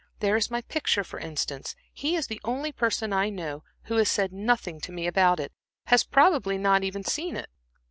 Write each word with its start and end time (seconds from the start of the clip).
There 0.19 0.35
is 0.35 0.49
my 0.49 0.61
picture, 0.61 1.03
for 1.03 1.19
instance. 1.19 1.75
He 1.93 2.15
is 2.15 2.25
the 2.25 2.41
only 2.43 2.71
person 2.71 3.13
I 3.13 3.29
know 3.29 3.63
who 3.83 3.97
has 3.97 4.09
said 4.09 4.33
nothing 4.33 4.81
to 4.81 4.91
me 4.91 5.05
about 5.05 5.39
it, 5.39 5.51
has 5.85 6.03
probably 6.03 6.57
not 6.57 6.83
even 6.83 7.03
seen 7.03 7.35
it." 7.37 7.51